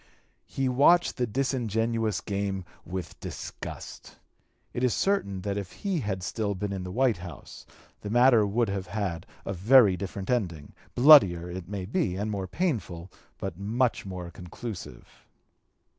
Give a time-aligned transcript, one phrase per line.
[0.47, 4.17] He watched the disingenuous game with disgust.
[4.73, 7.67] It is certain that if he had still been in the White House,
[7.99, 9.59] the matter would have had a (p.
[9.61, 15.05] 237) very different ending, bloodier, it may be, and more painful, but much more conclusive.